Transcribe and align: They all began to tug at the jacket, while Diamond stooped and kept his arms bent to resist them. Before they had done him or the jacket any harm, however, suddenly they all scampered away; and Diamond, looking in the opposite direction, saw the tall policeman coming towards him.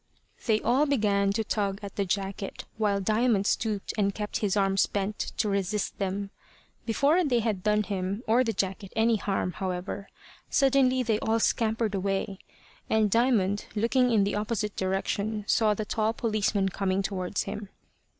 They 0.47 0.59
all 0.61 0.87
began 0.87 1.31
to 1.33 1.43
tug 1.43 1.77
at 1.83 1.95
the 1.95 2.05
jacket, 2.05 2.65
while 2.77 2.99
Diamond 2.99 3.45
stooped 3.45 3.93
and 3.99 4.15
kept 4.15 4.37
his 4.39 4.57
arms 4.57 4.87
bent 4.87 5.19
to 5.37 5.47
resist 5.47 5.99
them. 5.99 6.31
Before 6.87 7.23
they 7.23 7.37
had 7.41 7.61
done 7.61 7.83
him 7.83 8.23
or 8.25 8.43
the 8.43 8.51
jacket 8.51 8.91
any 8.95 9.17
harm, 9.17 9.51
however, 9.51 10.09
suddenly 10.49 11.03
they 11.03 11.19
all 11.19 11.39
scampered 11.39 11.93
away; 11.93 12.39
and 12.89 13.11
Diamond, 13.11 13.67
looking 13.75 14.09
in 14.11 14.23
the 14.23 14.33
opposite 14.33 14.75
direction, 14.75 15.45
saw 15.47 15.75
the 15.75 15.85
tall 15.85 16.13
policeman 16.13 16.69
coming 16.69 17.03
towards 17.03 17.43
him. 17.43 17.69